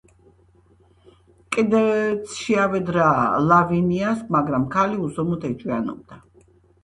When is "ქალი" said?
4.77-4.97